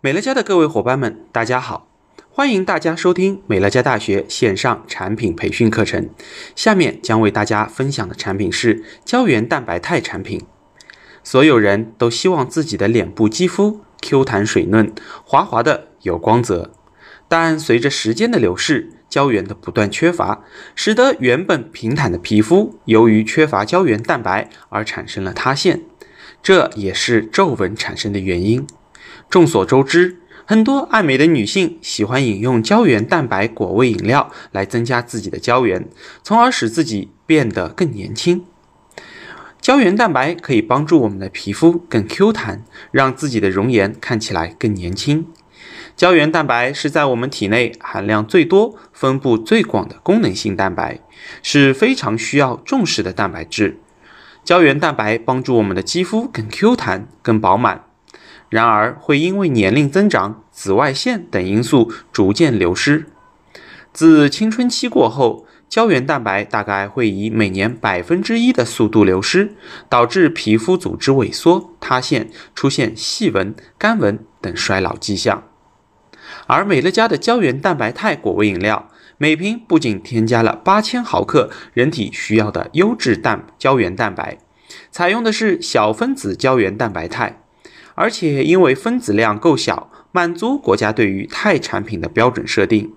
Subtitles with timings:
[0.00, 1.88] 美乐家的各位伙伴们，大家好！
[2.30, 6.08] 欢迎大家收听美乐家大学线上产品培训课程。
[6.54, 10.40] 下面将为大家分享的产品是胶原蛋白肽产品。
[11.24, 14.92] 所有人都希望自己的脸部肌肤 Q 弹水嫩、
[15.24, 16.70] 滑滑的有光泽，
[17.26, 20.44] 但随着时间的流逝，胶原的不断缺乏，
[20.76, 25.82] 使得原本平坦的皮肤由于缺乏胶原蛋白而产生了塌陷，
[26.40, 28.64] 这也是皱纹产生的原因。
[29.30, 30.16] 众所周知，
[30.46, 35.86] 很多爱美的女性喜欢饮用胶原蛋白果味饮料来增加自己的胶原，
[36.22, 38.44] 从而使自己变得更年轻。
[39.60, 45.26] 胶原蛋白可以帮助我们的皮肤更 Q 弹，让自己的容颜看起来更年轻。
[45.94, 51.00] 胶原蛋白是在我们体内含量最多、分布最广的功能性蛋白，
[51.42, 53.78] 是非常需要重视的蛋白质。
[54.42, 57.82] 胶原蛋白帮助我们的肌肤更 Q 弹、更饱满，
[58.48, 63.06] 然而会因为年龄增长、紫外线等因素逐渐流失。
[63.92, 69.54] 自青春期过后，胶原蛋白大概会以每年百分之一的速度流失，
[69.88, 75.42] 导致皮肤组织萎缩、塌陷，出现细纹、干纹等衰老迹象。
[76.46, 78.88] 而美乐家的胶原蛋白肽果味饮料，
[79.18, 84.38] 每瓶不仅添加了八千毫克人体需要的优质蛋胶原蛋白，
[84.90, 87.42] 采用的是小分子胶原蛋白肽，
[87.98, 92.92] 而且因为分子量够小，满足国家对于肽产品的标准设定。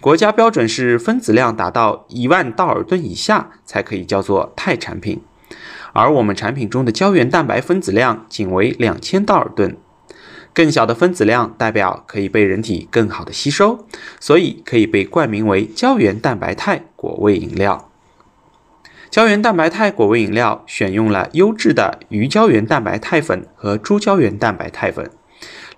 [0.00, 5.20] 国家标准是分子量达到一万道尔顿以下才可以叫做肽产品，
[5.92, 9.76] 而我们产品中的胶原蛋白分子量仅为两千道尔顿。
[10.54, 13.86] 更小的分子量代表可以被人体更好的吸收，
[14.20, 17.87] 所以可以被冠名为胶原蛋白肽果味饮料。
[19.10, 25.10] 胶原蛋白肽果味饮料选用了优质的鱼胶原蛋白肽粉和猪胶原蛋白肽粉，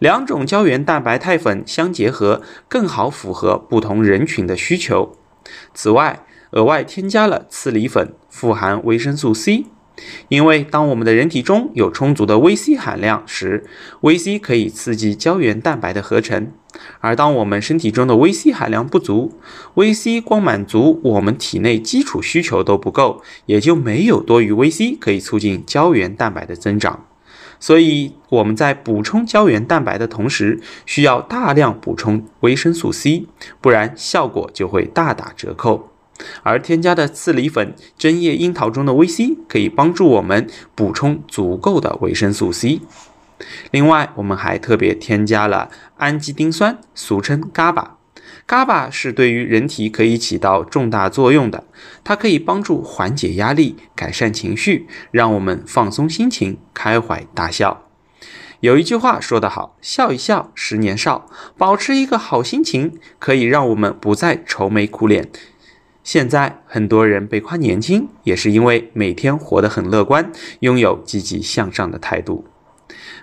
[0.00, 5.16] 两种胶原蛋白肽粉相结合，更好符合不同人群的需求。
[5.72, 9.66] 此外，额外添加了刺梨粉，富含维生素 C。
[10.28, 13.64] 因为当我们的人体中有充足的维 C 含量时，
[14.00, 16.46] 维 C 可以刺激胶原蛋白的合成；
[17.00, 19.38] 而当我们身体中的维 C 含量不足，
[19.74, 27.06] 维 C 光满足我们体内基础需求都不够，也就没有多余维 C 可以促进胶原蛋白的增长。
[27.62, 33.26] 所以我们在补充胶原蛋白的同时，需要大量补充维生素 C，
[33.60, 35.89] 不然效果就会大打折扣。
[36.42, 42.80] 而添加的刺梨粉、针叶樱桃中的维 C 可以帮助我们补充足够的维生素 C。
[43.70, 47.84] 另外，我们还特别添加了氨基丁酸，俗称 GABA。
[48.46, 51.64] GABA 是对于人体可以起到重大作用的，
[52.02, 57.86] 它可以帮助缓解压力、改善情绪，让我们放松心情、开怀大笑。
[58.60, 65.30] 有一句话说得好：“笑一笑，十年少。”保持一个好心情，可以让我们不再愁眉苦脸。
[66.12, 72.44] 现在很多人被夸年轻，也是因为每天活得很乐观，拥有积极向上的态度。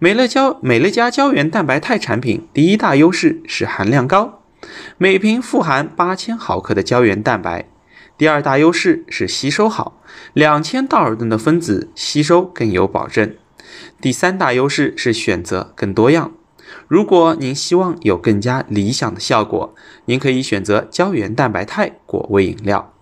[0.00, 4.42] 美乐胶美乐家胶原蛋白肽产品第一大优势是含量高，
[4.98, 7.68] 每瓶富含八千毫克的胶原蛋白。
[8.18, 13.32] 第二大优势是吸收好，两千道尔顿的分子吸收更有保证。
[14.00, 16.32] 第三大优势是选择更多样。
[16.88, 19.74] 如果您希望有更加理想的效果，
[20.06, 22.92] 您可以选择胶原蛋白肽果味饮料。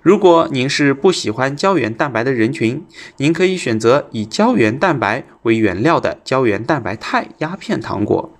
[0.00, 2.84] 如果您是不喜欢胶原蛋白的人群，
[3.18, 8.32] 您可以选择以胶原蛋白为原料的胶原蛋白肽压片糖果。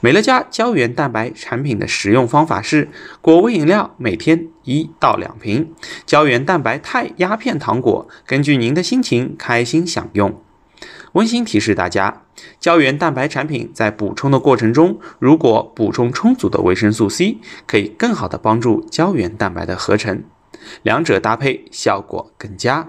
[0.00, 2.88] 美乐家胶原蛋白产品的使用方法是：
[3.20, 5.72] 果味饮料每天一到两瓶，
[6.04, 10.42] 胶原蛋白肽压片糖果根据您的心情开心享用。
[11.16, 12.24] 温馨提示大家，
[12.60, 20.24] 胶原蛋白产品在补充的过程中，如果补充充足的维生素 C，可以更好的帮助胶原蛋白的合成，
[20.82, 22.88] 两者搭配效果更佳。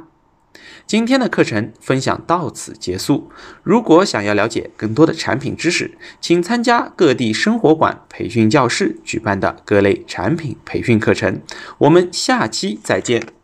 [0.85, 3.29] 今天的课程分享到此结束。
[3.63, 11.41] 如果想要了解更多的产品知识，请参加各地生活馆培训教室举办的各类产品培训课程。
[11.77, 13.36] 我们下期再见。